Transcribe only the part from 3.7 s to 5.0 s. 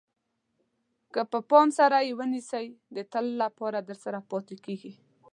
درسره پاتې کېږي.